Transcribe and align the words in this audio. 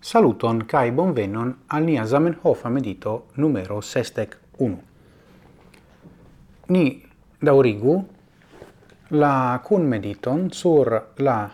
Saluton 0.00 0.64
kai 0.66 0.92
bonvenon 0.92 1.54
al 1.68 1.82
nia 1.82 2.04
Zamenhof 2.06 2.64
medito 2.70 3.26
numero 3.34 3.80
61. 3.80 4.78
Ni 6.68 7.02
daurigu 7.42 8.04
la 9.10 9.60
cun 9.64 9.88
mediton 9.88 10.52
sur 10.52 11.12
la 11.16 11.50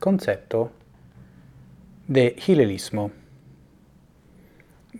concepto 0.00 0.70
de 2.06 2.34
hilelismo. 2.46 3.10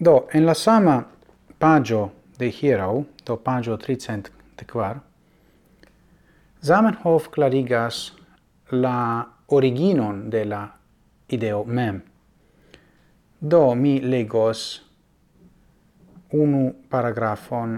Do 0.00 0.28
en 0.32 0.46
la 0.46 0.54
sama 0.54 1.04
pagio 1.58 2.12
de 2.38 2.50
hierau, 2.50 3.04
do 3.24 3.36
pagio 3.36 3.76
300 3.76 4.30
de 4.56 4.64
Zamenhof 6.62 7.30
clarigas 7.30 8.12
la 8.70 9.26
originon 9.46 10.30
de 10.30 10.44
la 10.44 10.68
ideo 11.28 11.64
mem 11.64 12.13
Do 13.46 13.74
mi 13.74 14.00
legos 14.00 14.60
unu 16.32 16.74
paragrafon 16.88 17.74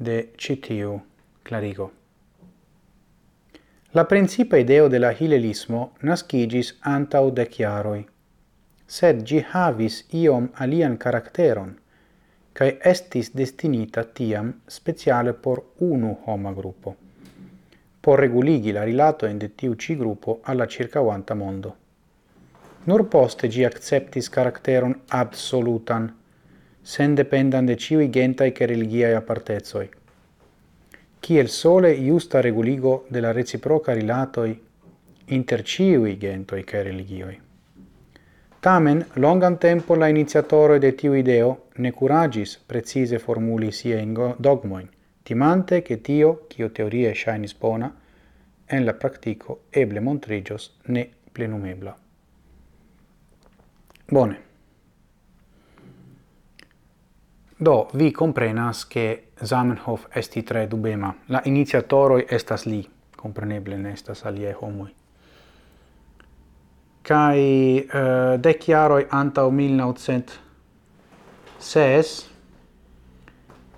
de 0.00 0.16
citiu 0.36 1.00
clarigo. 1.44 1.92
La 3.92 4.04
principa 4.04 4.58
ideo 4.58 4.88
de 4.88 4.98
la 4.98 5.12
hilelismo 5.12 5.92
nascigis 6.02 6.74
antau 6.80 7.30
de 7.30 7.46
chiaroi, 7.46 8.02
sed 8.86 9.22
gi 9.22 9.44
havis 9.52 10.02
iom 10.24 10.50
alian 10.54 10.98
caracteron, 10.98 11.72
cae 12.52 12.78
estis 12.92 13.30
destinita 13.30 14.04
tiam 14.04 14.52
speciale 14.66 15.32
por 15.34 15.62
unu 15.78 16.16
homa 16.26 16.52
gruppo, 16.52 16.96
por 18.00 18.18
reguligi 18.18 18.72
la 18.72 18.82
rilato 18.82 19.26
in 19.26 19.38
de 19.38 19.54
tiu 19.54 19.74
ci 19.76 19.94
gruppo 19.94 20.40
alla 20.42 20.66
circauanta 20.66 21.34
mondo. 21.34 21.86
Nur 22.88 23.04
poste 23.12 23.48
gi 23.52 23.64
acceptis 23.68 24.30
karakteron 24.32 24.94
absolutan, 25.08 26.06
sen 26.82 27.14
dependan 27.14 27.66
de 27.66 27.76
ciui 27.76 28.08
gentai 28.08 28.52
che 28.52 28.64
religiae 28.66 29.14
apartezoi. 29.14 29.88
Ciel 31.20 31.48
sole 31.48 31.90
iusta 31.90 32.40
reguligo 32.40 33.04
de 33.08 33.20
la 33.20 33.32
reciproca 33.32 33.92
rilatoi 33.92 34.58
inter 35.26 35.62
ciui 35.62 36.16
gentoi 36.16 36.64
che 36.64 36.82
religioi. 36.82 37.38
Tamen, 38.60 39.06
longan 39.14 39.58
tempo 39.58 39.94
la 39.94 40.08
iniziatoro 40.08 40.78
de 40.78 40.94
tiu 40.94 41.12
ideo 41.12 41.66
ne 41.74 41.92
curagis 41.92 42.56
precise 42.56 43.18
formuli 43.18 43.70
sia 43.70 43.98
in 43.98 44.34
dogmoin, 44.38 44.88
timante 45.22 45.82
che 45.82 46.00
tio, 46.00 46.46
cio 46.48 46.70
teorie 46.70 47.14
shainis 47.14 47.54
bona, 47.54 47.94
en 48.64 48.84
la 48.84 48.94
practico 48.94 49.64
eble 49.70 50.00
montrigios 50.00 50.78
ne 50.86 51.08
plenumebla. 51.32 51.94
Bone. 54.10 54.42
Do, 57.56 57.88
vi 57.92 58.10
comprenas 58.10 58.86
che 58.86 59.28
Zamenhof 59.42 60.06
esti 60.08 60.42
tre 60.42 60.66
dubema. 60.66 61.14
La 61.26 61.42
iniziatoroi 61.44 62.24
estas 62.28 62.64
li, 62.64 62.90
compreneble 63.16 63.76
ne 63.76 63.92
estas 63.92 64.24
alie 64.24 64.56
homoi. 64.60 64.94
Cai 67.02 67.86
uh, 67.92 67.96
eh, 67.96 68.38
dec 68.38 68.64
jaroi 68.64 69.06
antau 69.10 69.50
1906 69.50 72.26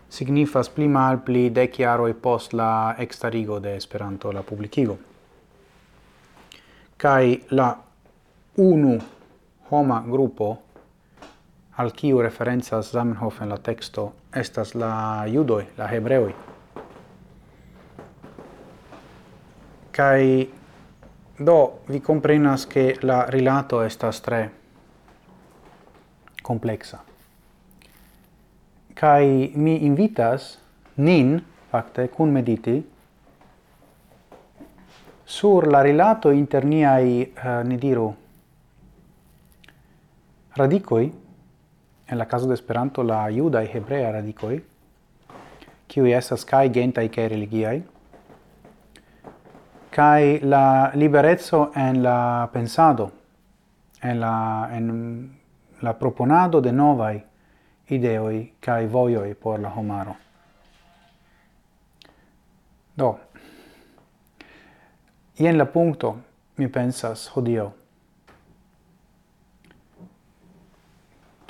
signifas 0.09 0.69
pli 0.69 0.89
mal 0.89 1.19
pli 1.19 1.51
dec 1.51 1.79
jaroi 1.79 2.15
post 2.15 2.53
la 2.53 2.95
extarigo 2.99 3.59
de 3.59 3.75
Esperanto 3.75 4.33
la 4.33 4.43
publicigo. 4.43 4.99
Cai 6.97 7.45
la 7.49 7.83
unu 8.55 8.99
homa 9.71 10.03
gruppo 10.07 10.59
al 11.77 11.93
kiu 11.93 12.21
referencas 12.21 12.91
Zamenhof 12.93 13.41
en 13.43 13.49
la 13.49 13.57
texto 13.57 14.13
estas 14.35 14.75
la 14.75 15.25
judoi, 15.27 15.67
la 15.77 15.89
hebreoi. 15.89 16.35
Kai 19.93 20.51
do 21.39 21.81
vi 21.89 22.01
comprenas 22.01 22.67
che 22.67 22.97
la 23.01 23.25
rilato 23.29 23.83
estas 23.83 24.21
tre 24.21 24.51
complexa. 26.43 26.99
Kai 28.95 29.53
mi 29.55 29.85
invitas 29.87 30.59
nin 30.97 31.39
fakte 31.71 32.09
kun 32.09 32.33
mediti 32.33 32.91
sur 35.25 35.67
la 35.71 35.81
rilato 35.81 36.31
inter 36.31 36.65
niai, 36.65 37.23
uh, 37.23 37.49
eh, 37.49 37.63
ne 37.65 37.77
diru, 37.79 38.09
Radicoi, 40.57 41.13
en 42.07 42.19
la 42.19 42.27
caso 42.27 42.47
de 42.47 42.55
Esperanto, 42.55 43.03
la 43.03 43.29
judai 43.31 43.69
hebrea 43.73 44.11
radicoi, 44.13 44.65
kiu 45.87 46.07
estas 46.07 46.45
kai 46.45 46.71
gentai 46.75 47.09
kai 47.09 47.29
religiai, 47.29 47.83
kai 49.91 50.41
la 50.43 50.91
liberezzo 50.95 51.71
en 51.75 52.03
la 52.03 52.49
pensado, 52.53 53.13
en 54.03 54.21
la, 54.21 54.69
en 54.73 55.39
la 55.83 55.99
proponado 55.99 56.61
de 56.61 56.73
novai 56.73 57.25
ideoi 57.91 58.55
kai 58.61 58.87
voioi 58.87 59.35
por 59.35 59.61
la 59.61 59.69
homaro. 59.69 60.17
Do, 62.97 63.19
jen 65.39 65.59
la 65.59 65.65
punto, 65.65 66.17
mi 66.57 66.69
pensas, 66.69 67.31
hodio, 67.35 67.73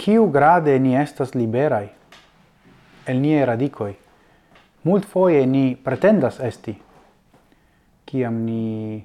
Ciu 0.00 0.30
grade 0.32 0.78
ni 0.78 0.94
estas 0.96 1.34
liberai 1.34 1.90
el 3.04 3.18
nie 3.20 3.44
radicoi? 3.44 3.92
Mult 4.88 5.04
foie 5.04 5.42
ni 5.46 5.76
pretendas 5.76 6.38
esti, 6.40 6.72
Ciam 8.08 8.38
ni 8.46 8.96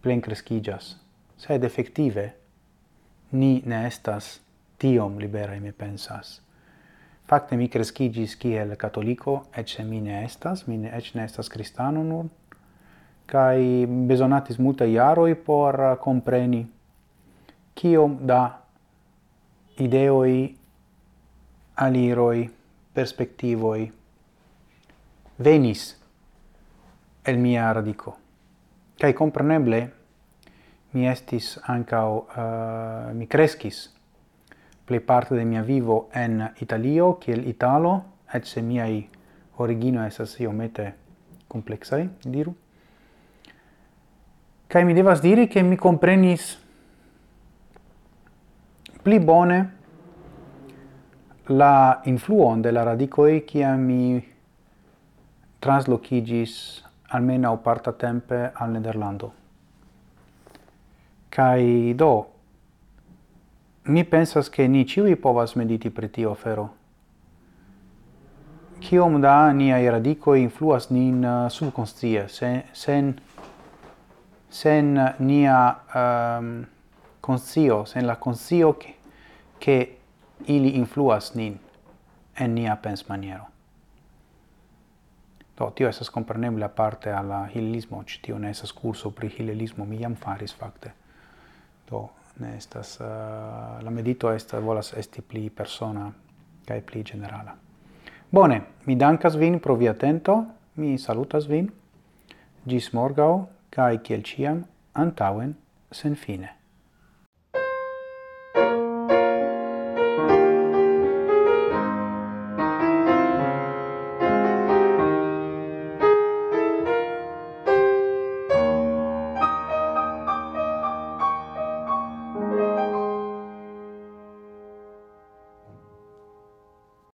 plen 0.00 0.24
crescigas, 0.24 0.96
sed 1.36 1.68
effective 1.68 2.24
ni 3.36 3.60
ne 3.68 3.84
estas 3.86 4.40
tiom 4.80 5.20
liberai, 5.20 5.60
mi 5.60 5.76
pensas. 5.76 6.40
Facte 7.28 7.60
mi 7.60 7.68
crescigis 7.68 8.40
kiel 8.40 8.78
catolico, 8.80 9.42
ecce 9.52 9.84
mi 9.84 10.00
ne 10.00 10.24
estas, 10.24 10.64
mi 10.66 10.78
ne, 10.78 10.96
ecce 10.96 11.18
ne 11.18 11.28
estas 11.28 11.52
cristano 11.52 12.02
nur, 12.02 12.32
kai 13.28 13.84
besonatis 13.86 14.56
multa 14.56 14.88
iaroi 14.88 15.34
por 15.36 15.98
compreni 16.00 16.64
kiom 17.76 18.22
da 18.24 18.65
ideoi, 19.76 20.56
aliroi, 21.74 22.50
perspectivoi 22.92 23.92
venis 25.36 25.96
el 27.24 27.38
mia 27.38 27.72
radico. 27.72 28.16
Cai 28.96 29.12
compreneble 29.12 29.92
mi 30.92 31.06
estis 31.08 31.58
ancao, 31.68 32.26
uh, 32.30 32.40
eh, 32.40 33.12
mi 33.12 33.26
crescis 33.26 33.92
plei 34.86 35.00
parte 35.00 35.34
de 35.34 35.44
mia 35.44 35.62
vivo 35.62 36.08
en 36.14 36.52
Italio, 36.60 37.18
kiel 37.18 37.48
Italo, 37.48 38.04
et 38.32 38.46
se 38.46 38.62
miai 38.62 39.08
origino 39.58 40.04
esas 40.06 40.38
iomete 40.40 40.94
complexai, 41.48 42.08
diru. 42.22 42.54
Cai 44.68 44.84
mi 44.84 44.94
devas 44.94 45.20
diri 45.20 45.48
che 45.48 45.62
mi 45.62 45.76
comprenis 45.76 46.56
pli 49.06 49.20
bone 49.20 49.76
la 51.44 52.00
influon 52.04 52.60
de 52.60 52.72
la 52.72 52.82
radicoi 52.82 53.44
kia 53.44 53.76
mi 53.76 54.34
traslocigis 55.60 56.82
almeno 57.14 57.56
parta 57.58 57.92
tempe 57.92 58.50
al 58.52 58.70
Nederlando. 58.70 59.32
Kai 61.28 61.94
do 61.94 62.32
mi 63.82 64.04
pensas 64.04 64.48
che 64.48 64.66
ni 64.66 64.84
ciui 64.84 65.14
povas 65.14 65.54
mediti 65.54 65.90
pri 65.90 66.10
tio 66.10 66.34
fero. 66.34 66.74
Kiom 68.80 69.20
da 69.20 69.52
niai 69.52 69.88
radicoi 69.88 70.40
influas 70.40 70.90
nin 70.90 71.22
uh, 71.22 71.48
subconscie, 71.48 72.26
sen, 72.26 72.64
sen, 72.72 73.20
sen 74.48 75.14
nia 75.18 75.60
um, 75.94 76.66
conscio, 77.26 77.84
sen 77.84 78.06
la 78.06 78.16
conscio 78.16 78.76
che, 78.76 78.94
che 79.58 79.98
ili 80.44 80.76
influas 80.76 81.32
nin 81.34 81.58
en 82.34 82.52
nia 82.52 82.76
pens 82.76 83.02
maniero. 83.08 83.48
Do, 85.56 85.72
tio 85.72 85.88
esas 85.88 86.10
comprenebla 86.10 86.68
parte 86.68 87.10
alla 87.10 87.48
hilelismo, 87.52 88.04
ci 88.04 88.20
tio 88.20 88.38
ne 88.38 88.50
esas 88.50 88.72
curso 88.72 89.10
pri 89.10 89.34
hilelismo, 89.36 89.84
mi 89.84 89.96
jam 89.96 90.14
faris 90.14 90.52
fakte. 90.52 90.92
Do, 91.88 92.10
ne 92.34 92.56
estas, 92.56 92.98
uh, 93.00 93.82
la 93.82 93.90
medito 93.90 94.30
estas, 94.30 94.62
volas 94.62 94.92
esti 94.92 95.22
pli 95.22 95.50
persona, 95.50 96.12
cae 96.64 96.82
pli 96.82 97.02
generala. 97.02 97.56
Bone, 98.28 98.60
mi 98.84 98.96
dankas 98.96 99.34
vin 99.34 99.58
pro 99.58 99.74
via 99.74 99.96
atento, 99.96 100.44
mi 100.74 100.98
salutas 100.98 101.48
vin, 101.48 101.72
gis 102.68 102.92
morgau, 102.92 103.48
cae 103.70 103.98
kiel 103.98 104.22
ciam, 104.22 104.62
antauen, 104.92 105.56
sen 105.90 106.14
fine. 106.14 106.55